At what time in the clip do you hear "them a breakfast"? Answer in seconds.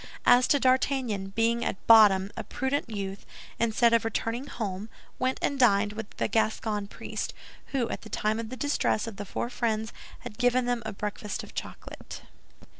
10.65-11.43